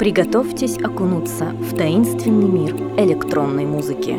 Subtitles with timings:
[0.00, 4.16] Приготовьтесь окунуться в таинственный мир электронной музыки.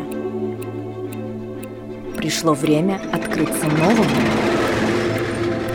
[2.16, 4.04] Пришло время открыться новому.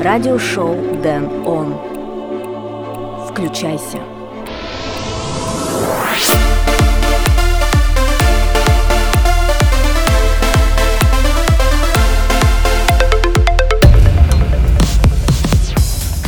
[0.02, 1.74] Радиошоу Дэн Он.
[3.28, 4.00] Включайся.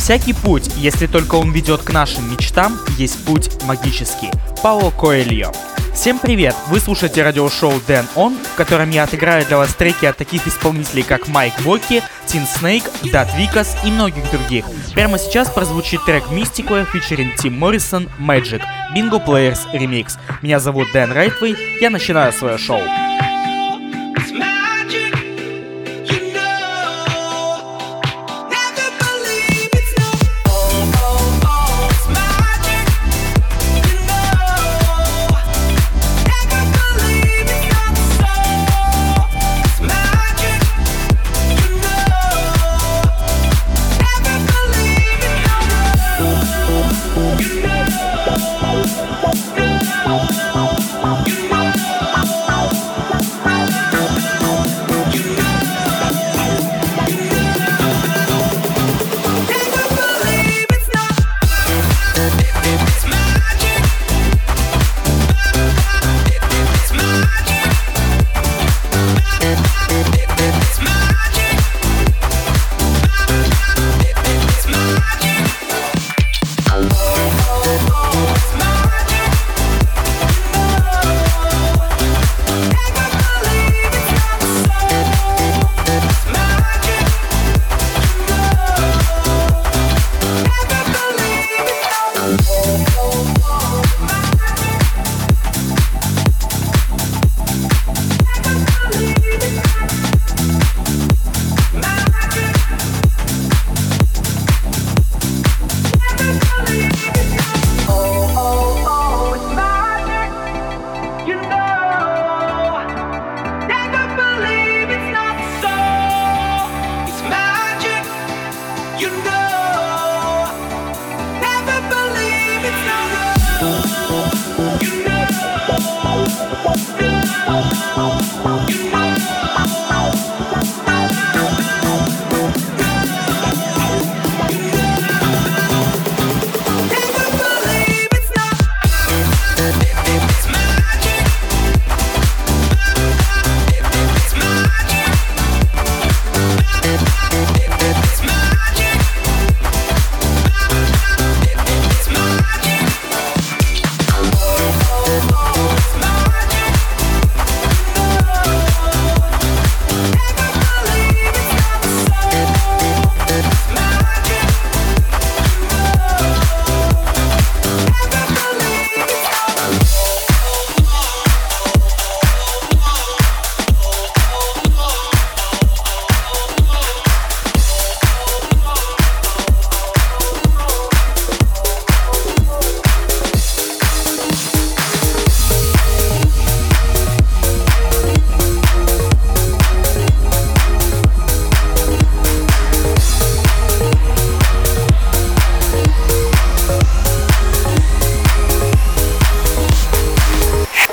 [0.09, 4.31] Всякий путь, если только он ведет к нашим мечтам, есть путь магический.
[4.63, 5.51] Пауло Коэльо.
[5.93, 6.55] Всем привет!
[6.69, 11.03] Вы слушаете радиошоу Дэн Он, в котором я отыграю для вас треки от таких исполнителей,
[11.03, 14.65] как Майк Боки, Тин Снейк, Дат Викас и многих других.
[14.95, 18.63] Прямо сейчас прозвучит трек Mystico featuring Тим Моррисон Magic,
[18.95, 20.13] Bingo Players Remix.
[20.41, 22.81] Меня зовут Дэн Райтвей, я начинаю свое шоу.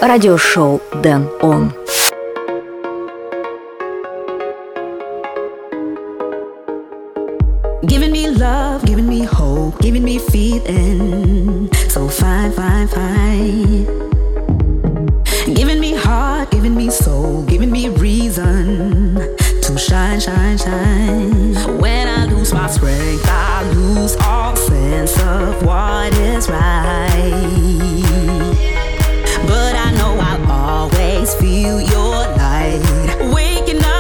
[0.06, 1.74] радиошоу Дэн Он.
[7.84, 13.86] Giving me love, giving me hope, giving me feeling so fine, fine, fine.
[15.54, 19.16] Giving me heart, giving me soul, giving me reason
[19.62, 21.56] to shine, shine, shine.
[21.80, 27.22] When I lose my strength, I lose all sense of what is right.
[29.47, 32.81] but I know I'll always feel your light.
[33.35, 33.96] Waking up.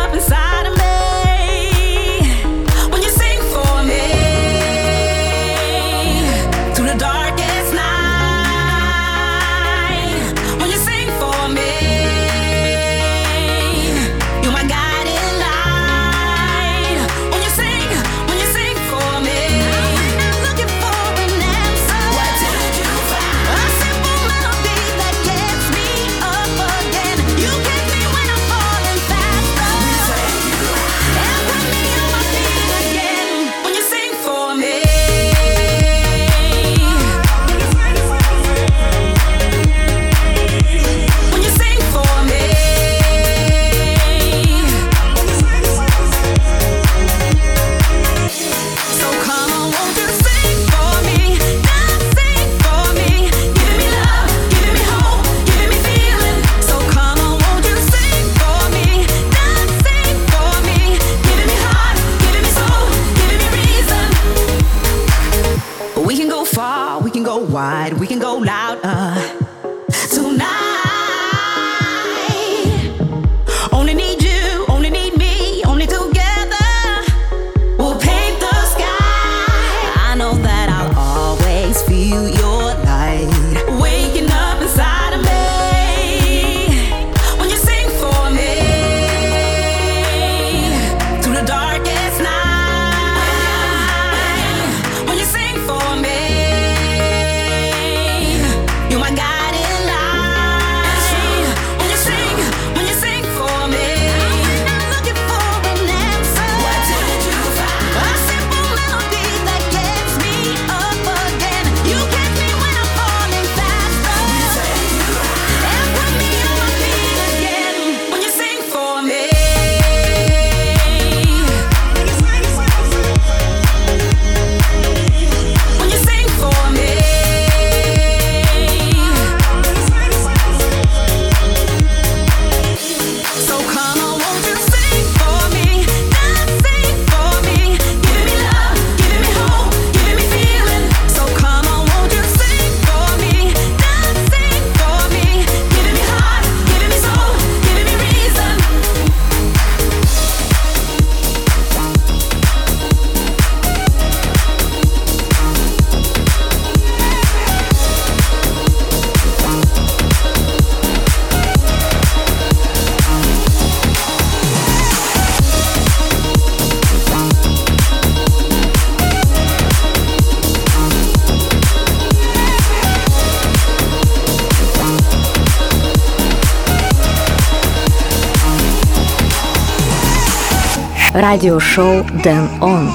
[181.28, 182.88] Радиошоу Дэн Он.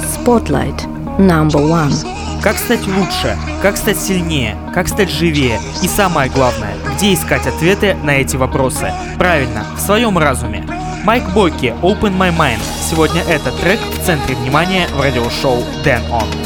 [0.00, 0.86] Spotlight.
[1.18, 1.92] Number one.
[2.40, 3.36] Как стать лучше?
[3.60, 4.56] Как стать сильнее?
[4.72, 5.60] Как стать живее?
[5.82, 8.90] И самое главное, где искать ответы на эти вопросы?
[9.18, 10.66] Правильно, в своем разуме.
[11.04, 12.62] Майк Боки, Open My Mind.
[12.80, 16.45] Сегодня этот трек в центре внимания в радиошоу Дэн Он.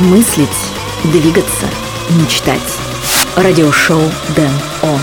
[0.00, 0.48] Мыслить,
[1.04, 1.66] двигаться,
[2.08, 2.78] мечтать.
[3.36, 4.00] Радиошоу
[4.34, 4.98] Дэн Он.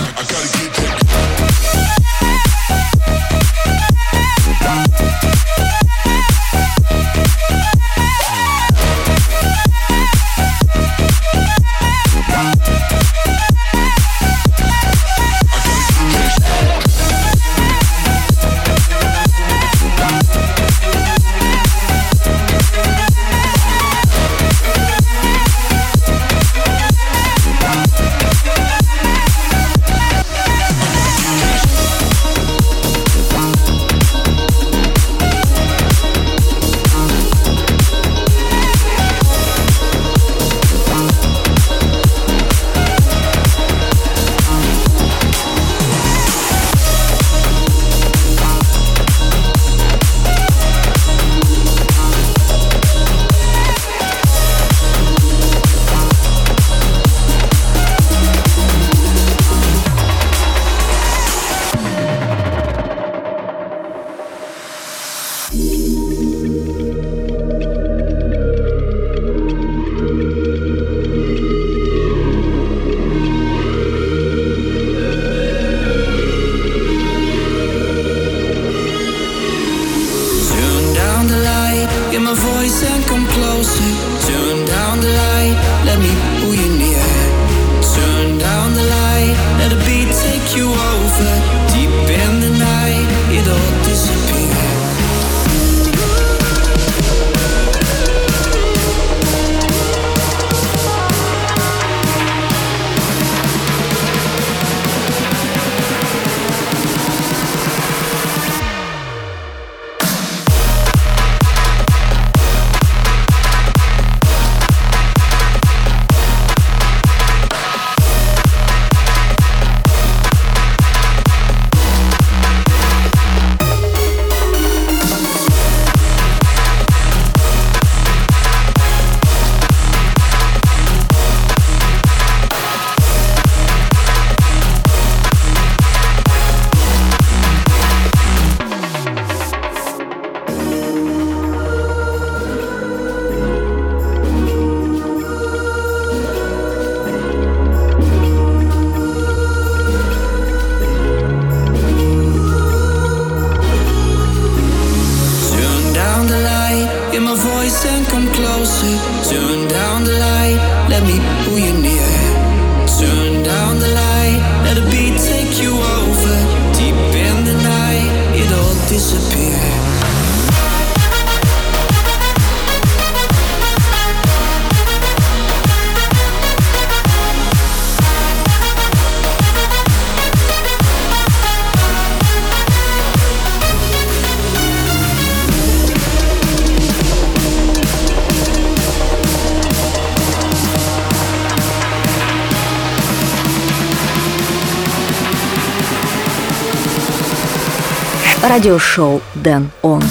[198.58, 200.02] Радиошоу Дэн Он.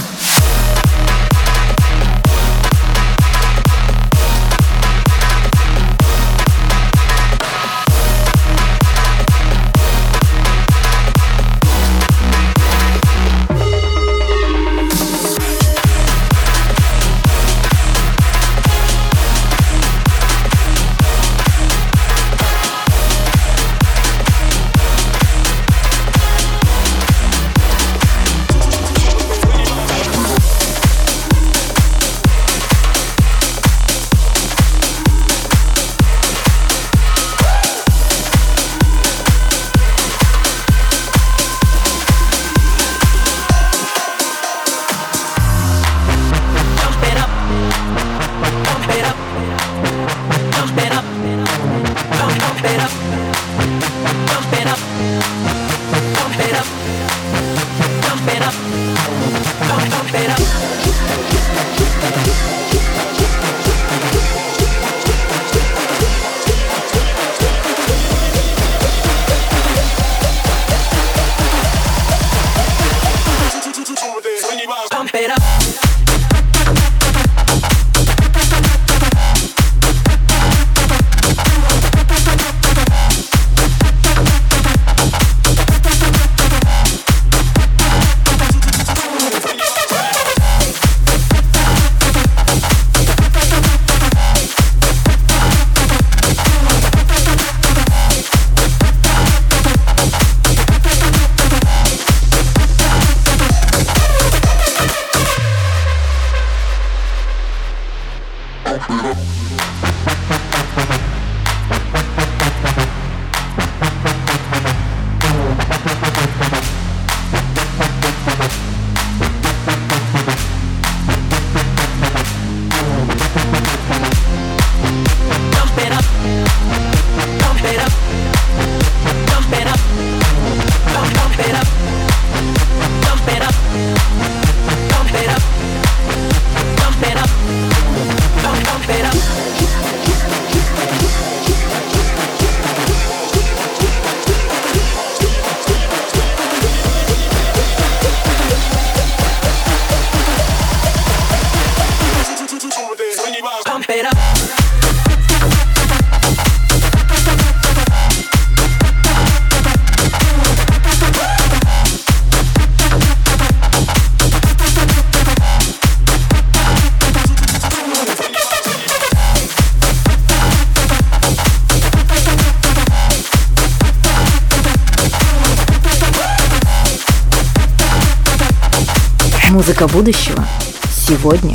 [179.77, 180.47] Музыка будущего.
[180.89, 181.53] Сегодня.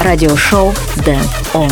[0.00, 0.72] Радиошоу
[1.04, 1.24] Дэн
[1.54, 1.68] Он.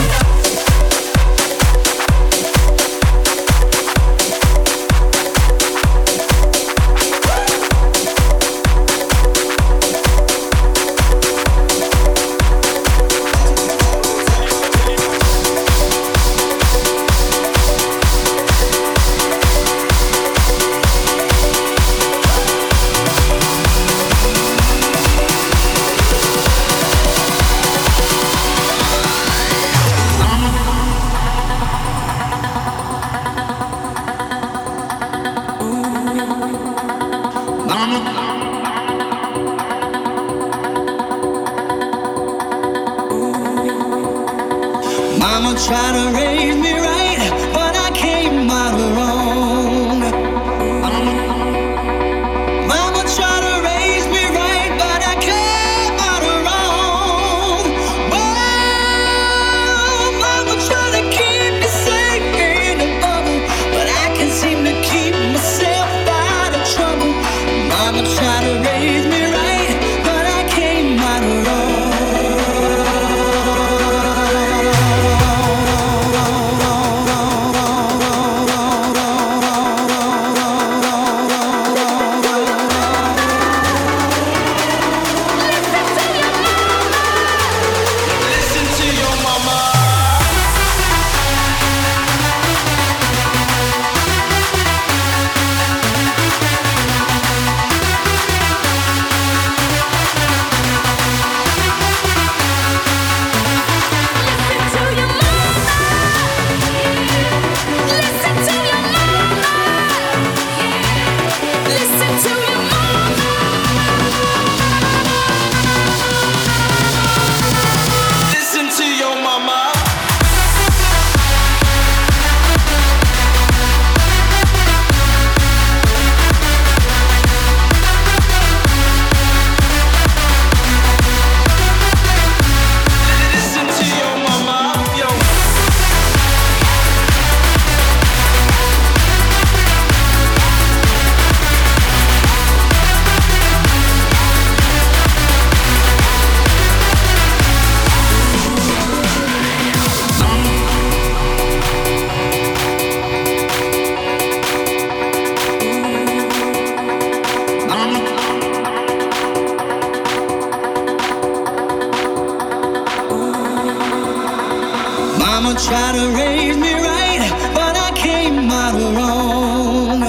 [165.39, 167.21] Mama tried to raise me right,
[167.55, 170.01] but I came out wrong.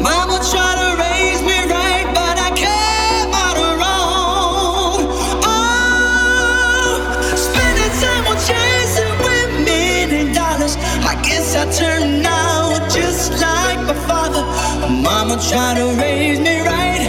[0.00, 5.02] Mama tried to raise me right, but I came out wrong.
[5.50, 10.76] Oh, spending time chasing women and dollars.
[11.12, 14.44] I guess I turned out just like my father.
[14.88, 16.99] Mama tried to raise me right,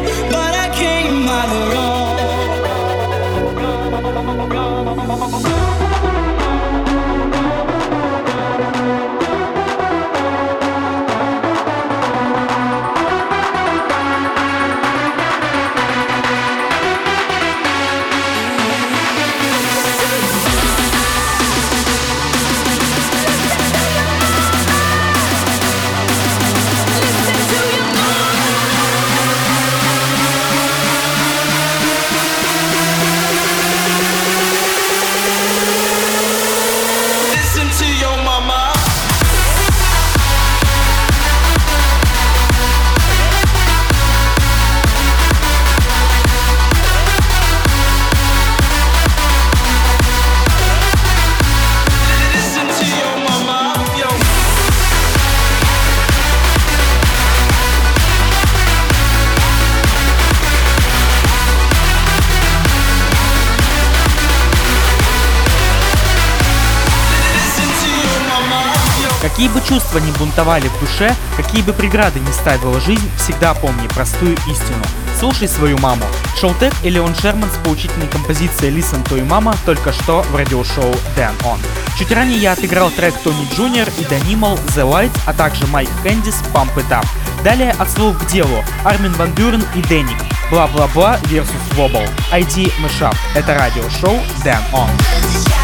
[69.72, 74.84] чувства ни бунтовали в душе, какие бы преграды ни ставила жизнь, всегда помни простую истину.
[75.18, 76.04] Слушай свою маму.
[76.38, 80.94] Showtek и Леон Шерман с поучительной композицией Listen to Your Mama только что в радиошоу
[81.16, 81.58] Dan On.
[81.98, 86.42] Чуть ранее я отыграл трек Тони Джуниор и Данимал The Light, а также Майк Кэндис
[86.54, 87.08] Pump It Up.
[87.46, 90.18] Далее от слов к делу Армин Ван Бюрен и Деник.
[90.50, 92.10] Blah Blah Blah versus Wobble.
[92.34, 93.16] ID Mashup.
[93.36, 95.61] Это радиошоу Dan On.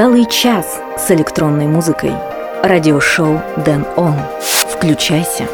[0.00, 2.14] Целый час с электронной музыкой.
[2.62, 4.14] Радиошоу Дэн Он.
[4.40, 5.46] Включайся.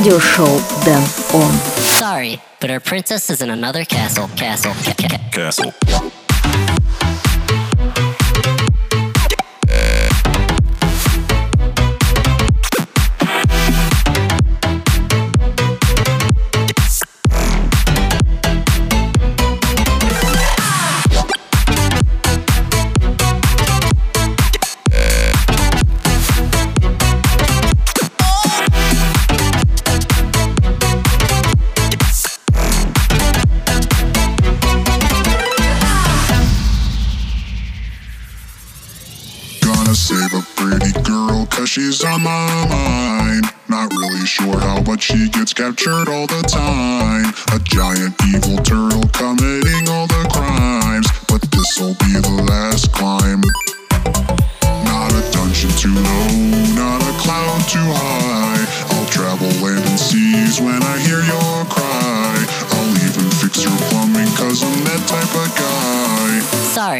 [0.00, 1.02] радиошоу Дэн
[1.34, 1.52] Он.
[1.98, 5.74] Sorry, but our princess is in another castle, castle, ca- castle.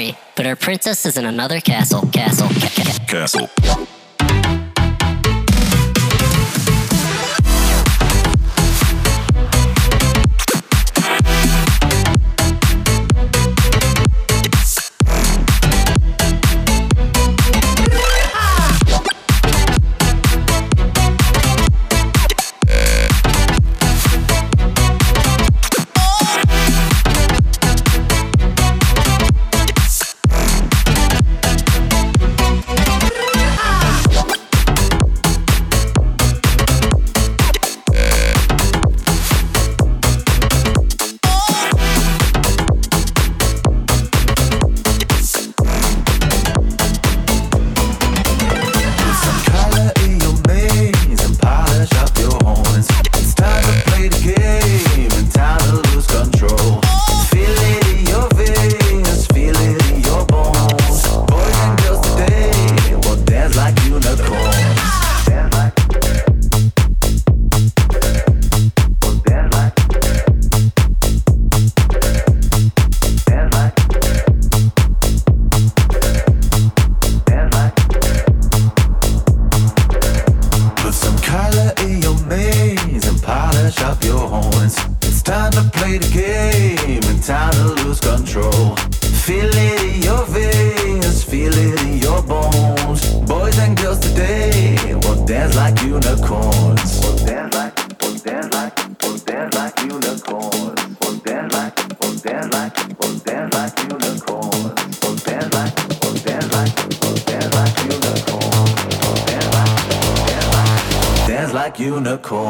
[0.01, 2.09] sorry, but our princess is in another castle.
[2.13, 2.49] Castle.
[3.07, 4.00] Castle.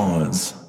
[0.00, 0.59] Laws.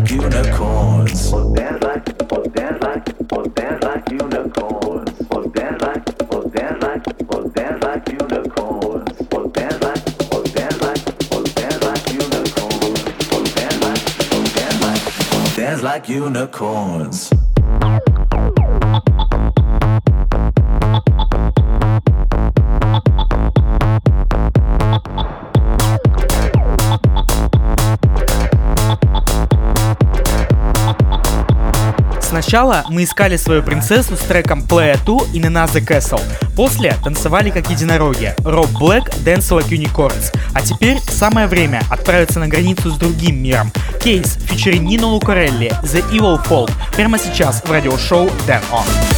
[0.00, 1.32] like unicorns.
[1.32, 5.26] Or dance like, or dance like, or dance like unicorns.
[5.30, 9.20] Or dance like, or dance like, or dance like unicorns.
[9.32, 10.00] Or dance like.
[15.56, 17.39] Dance like unicorns.
[32.50, 36.20] Сначала мы искали свою принцессу с треком Play a Two и Nena the Castle.
[36.56, 38.34] После танцевали как единороги.
[38.38, 40.36] Роб Блэк, Dance Like Unicorns.
[40.52, 43.70] А теперь самое время отправиться на границу с другим миром.
[44.02, 46.72] Кейс, фичерин Нина Лукарелли, The Evil Folk.
[46.96, 49.09] Прямо сейчас в радиошоу Dan On.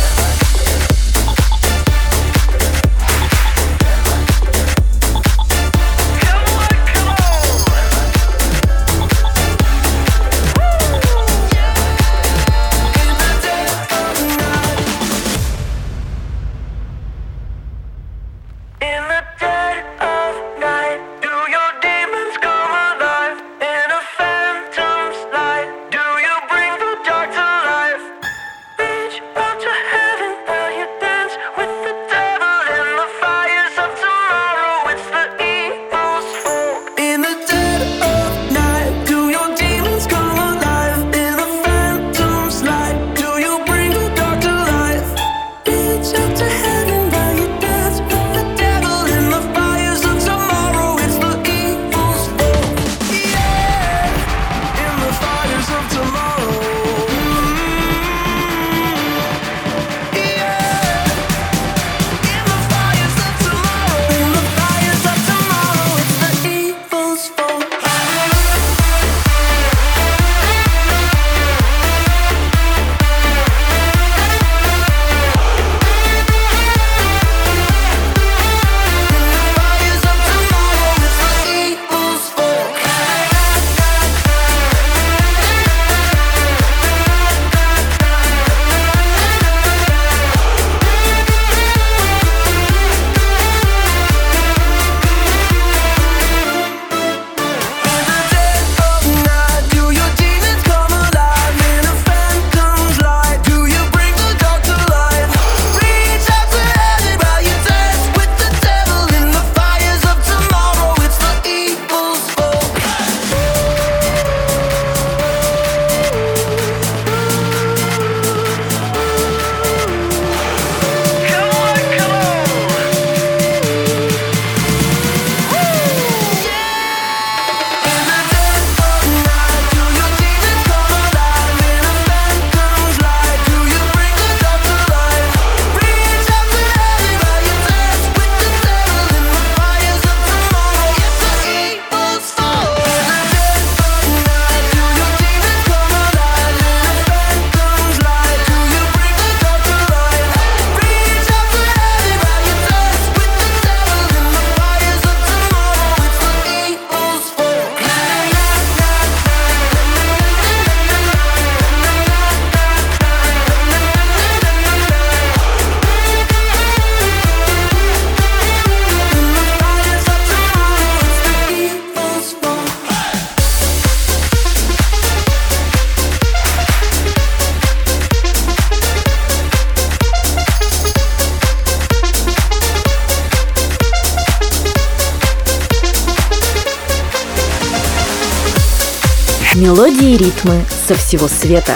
[190.43, 191.75] Ритмы со всего света.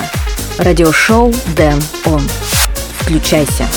[0.59, 2.23] Радиошоу Дэн Он.
[3.01, 3.69] Включайся.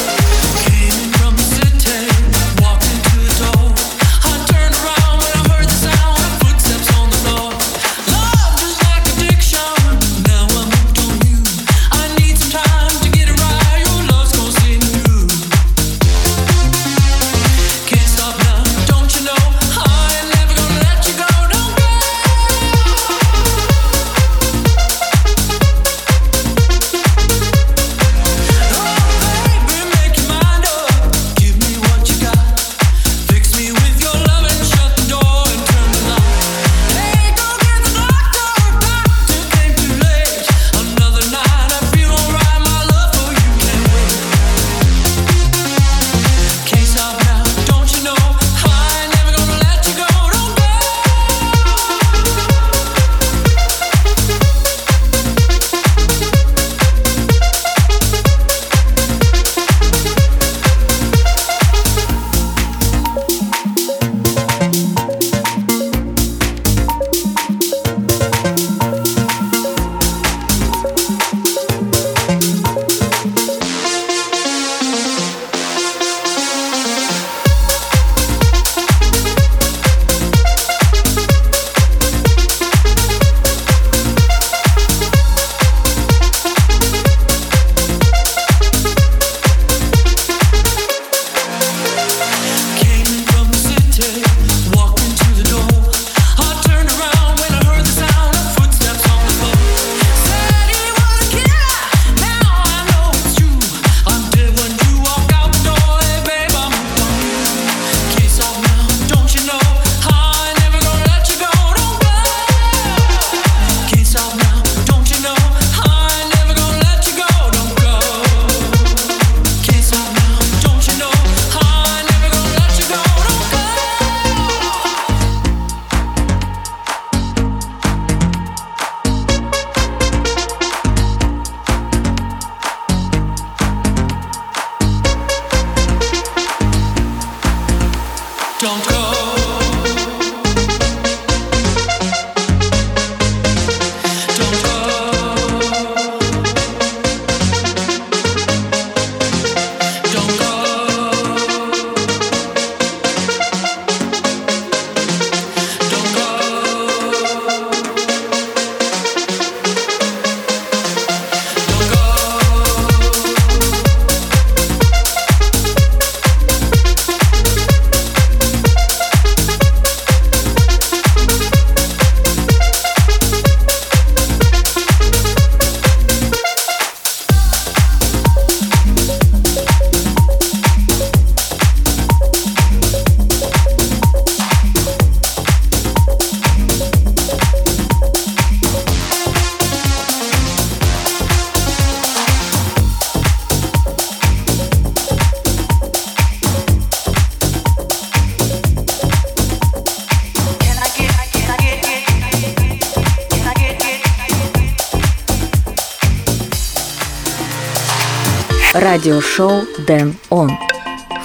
[208.99, 210.51] Радиошоу Дэн Он.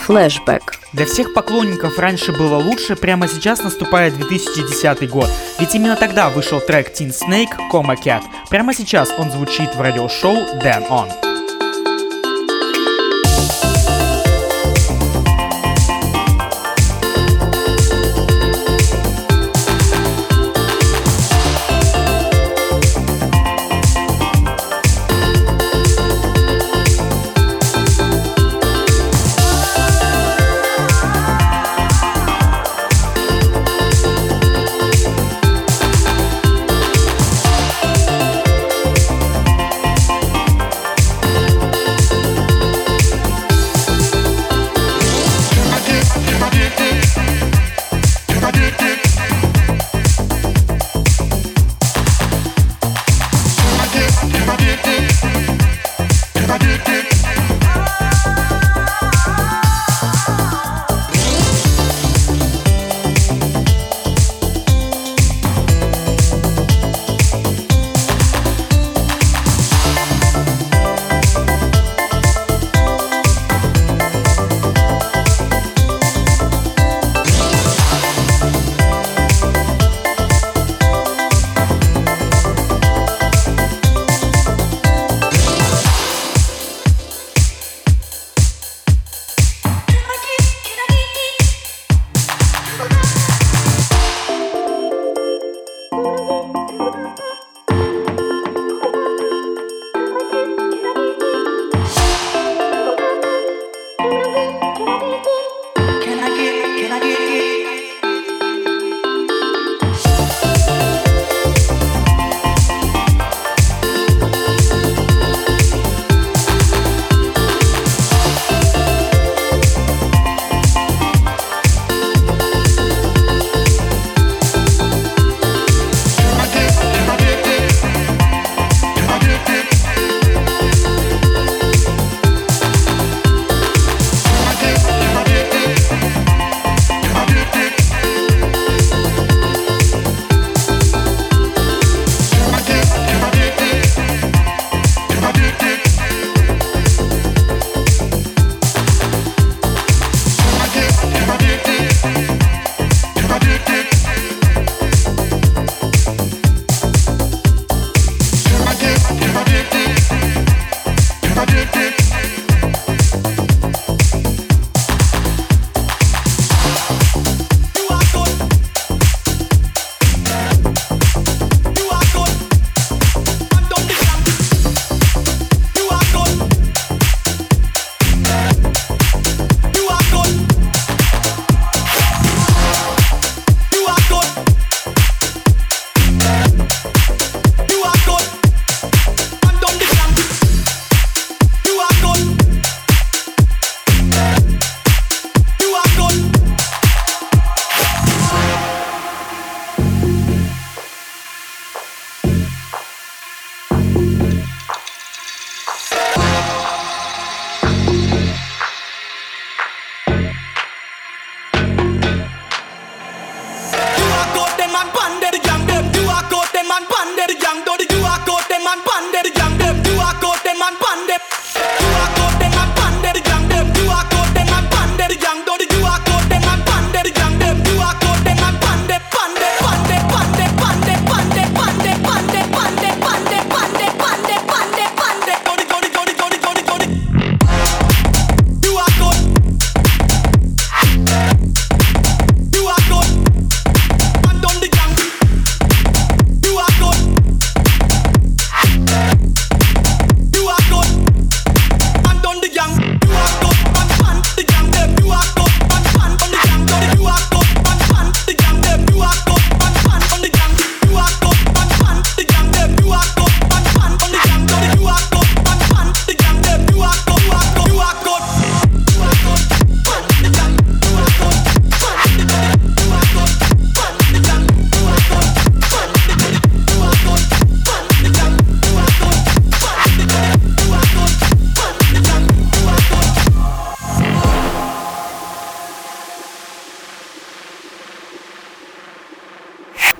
[0.04, 0.74] Флэшбэк.
[0.92, 5.28] Для всех поклонников раньше было лучше, прямо сейчас наступает 2010 год.
[5.58, 8.22] Ведь именно тогда вышел трек Teen Snake Coma Cat.
[8.48, 11.33] Прямо сейчас он звучит в радиошоу Дэн Он.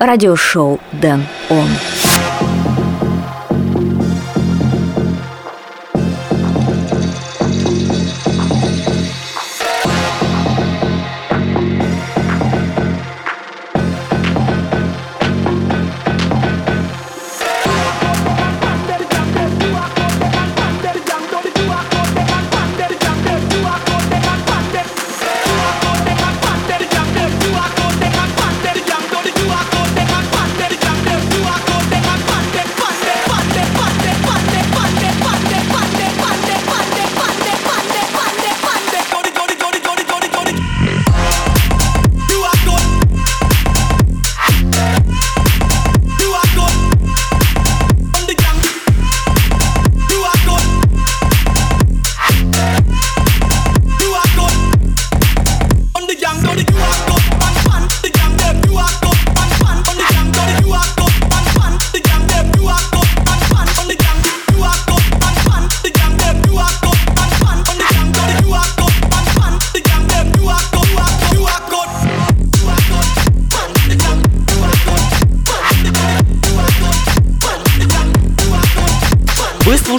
[0.07, 1.69] Радиошоу Дэн Он.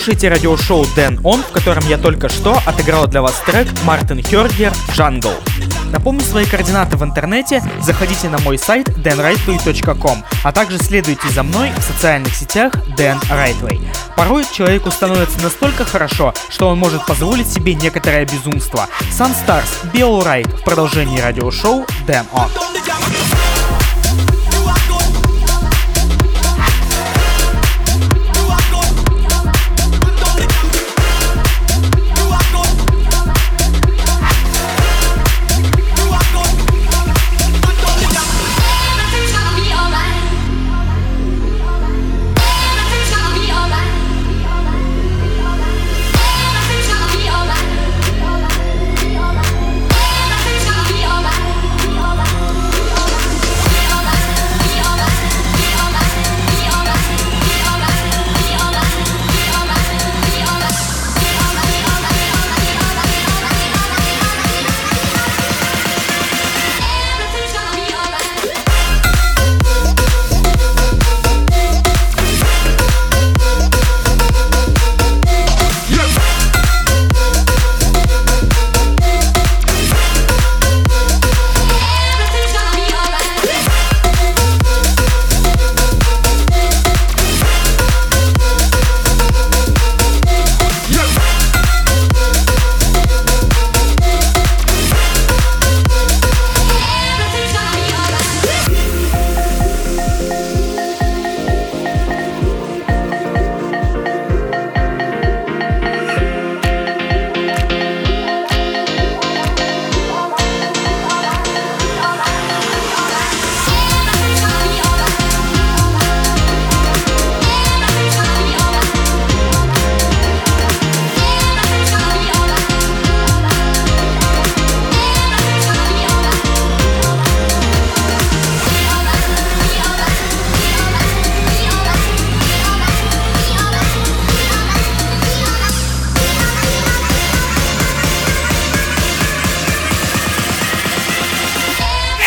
[0.05, 4.71] Слушаете радиошоу Дэн Он, в котором я только что отыграл для вас трек Мартин Хергер
[4.89, 5.33] «Jungle».
[5.91, 11.71] Напомню свои координаты в интернете, заходите на мой сайт danrightway.com, а также следуйте за мной
[11.75, 13.83] в социальных сетях Dan Rightway.
[14.15, 18.87] Порой человеку становится настолько хорошо, что он может позволить себе некоторое безумство.
[19.11, 22.64] Sunstars, Bill Wright в продолжении радиошоу Dan On.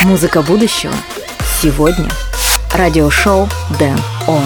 [0.08, 0.94] Музыка будущего.
[1.60, 2.08] Сегодня.
[2.72, 3.46] Радиошоу
[3.78, 4.42] Дэн Он.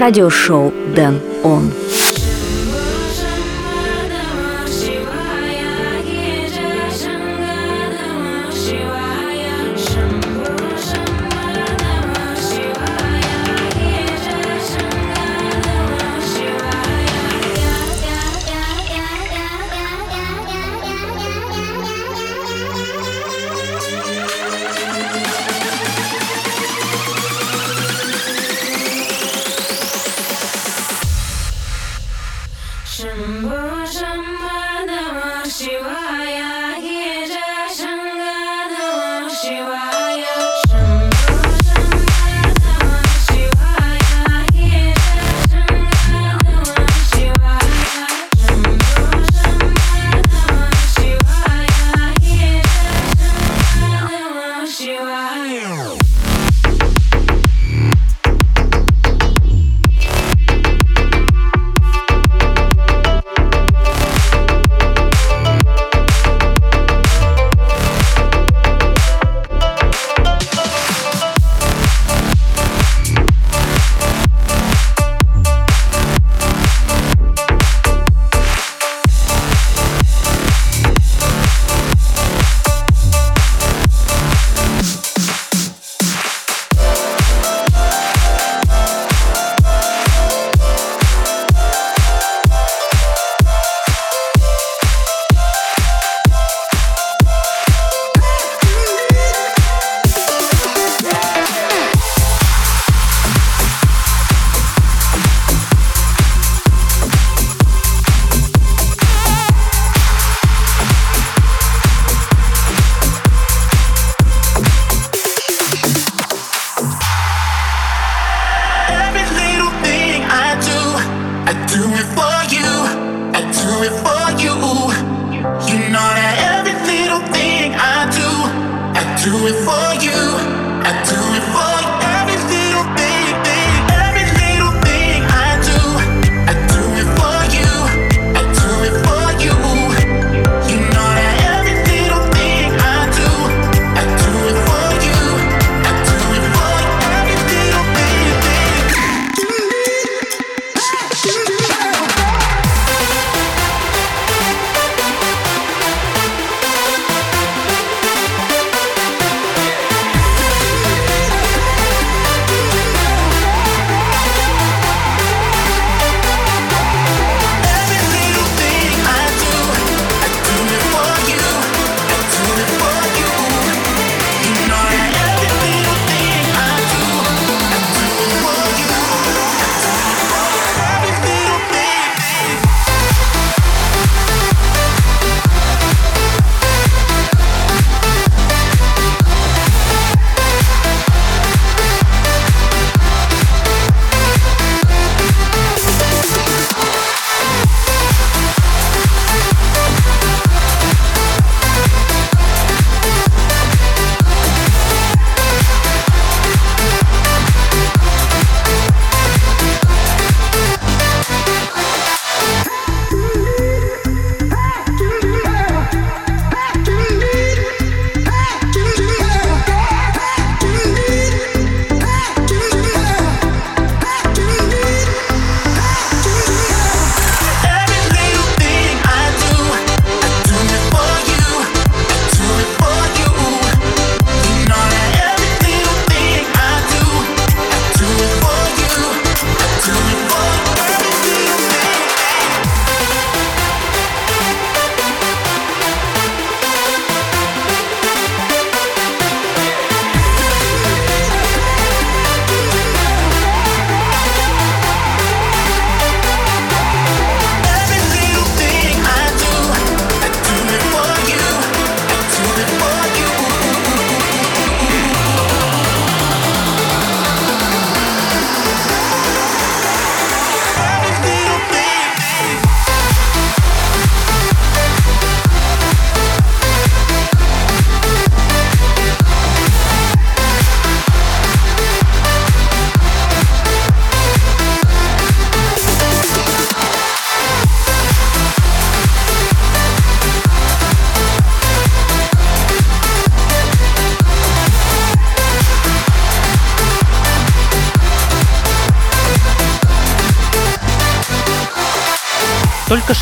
[0.00, 1.72] Радиошоу Дэн Он.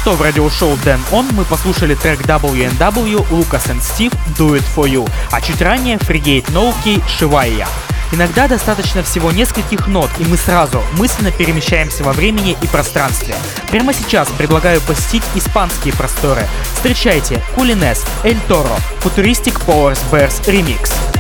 [0.06, 4.88] Что в радиошоу Dan On мы послушали трек WNW Lucas and Steve Do It For
[4.88, 7.66] You, а чуть ранее Frigate Ноуки Шивайя.
[8.12, 13.34] Иногда достаточно всего нескольких нот, и мы сразу мысленно перемещаемся во времени и пространстве.
[13.68, 16.46] Прямо сейчас предлагаю посетить испанские просторы.
[16.74, 21.15] Встречайте Кулинес, Эль Торо, Futuristic Powers Bears Remix.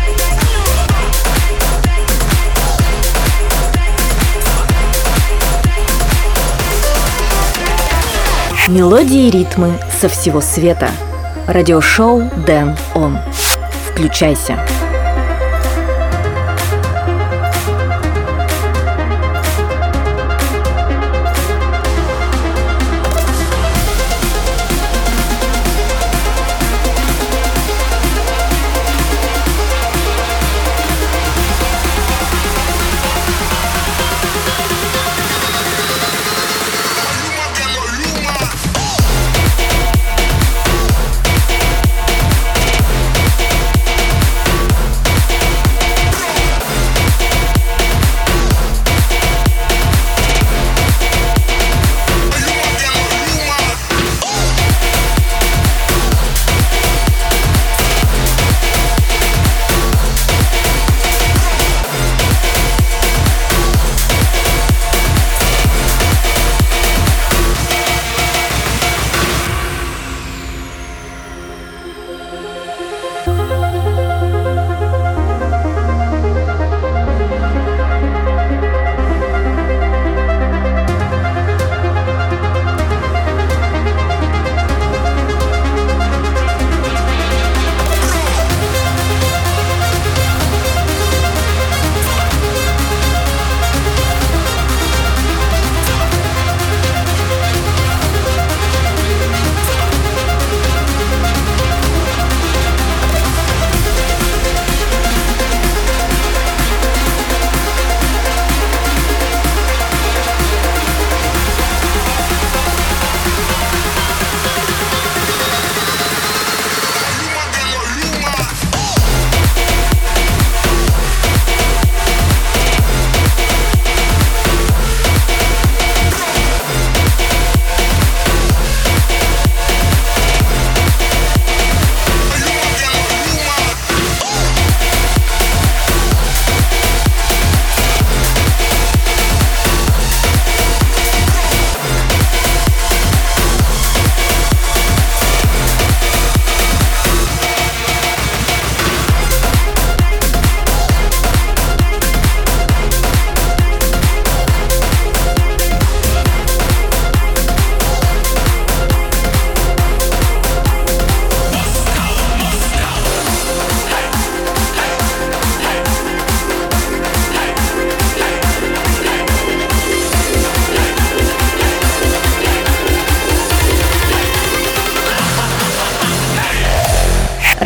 [8.68, 10.90] Мелодии и ритмы со всего света.
[11.46, 13.16] Радиошоу Дэн Он.
[13.88, 14.58] Включайся.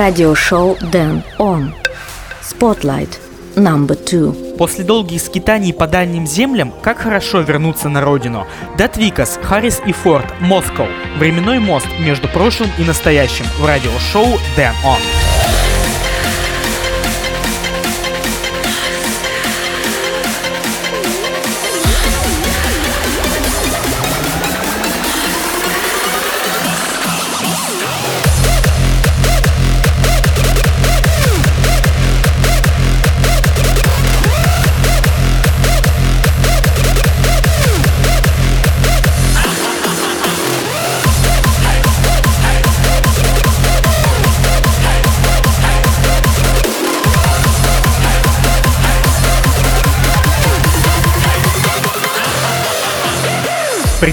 [0.00, 1.74] Радиошоу Дэн Он.
[2.40, 3.18] Spotlight
[3.54, 4.56] Number Two.
[4.56, 8.46] После долгих скитаний по дальним землям, как хорошо вернуться на родину.
[8.78, 10.86] Датвикас, Харрис и Форд, Москва.
[11.18, 15.39] Временной мост между прошлым и настоящим в радиошоу Дэн Он.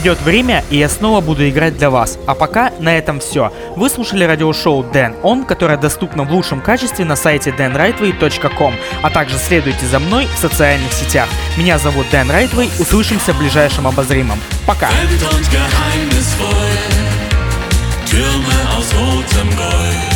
[0.07, 2.17] Придет время, и я снова буду играть для вас.
[2.27, 3.51] А пока на этом все.
[3.75, 9.37] Вы слушали радиошоу Дэн Он, которое доступно в лучшем качестве на сайте danrightway.com, а также
[9.37, 11.27] следуйте за мной в социальных сетях.
[11.57, 14.39] Меня зовут Дэн Райтвей, услышимся в ближайшем обозримом.
[14.65, 14.87] Пока!
[18.09, 20.06] Türme aus rotem Gold,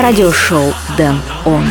[0.00, 1.64] Радиошоу Дэн Он.